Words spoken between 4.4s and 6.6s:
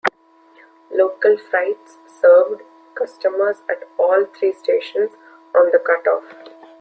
stations on the Cut-Off.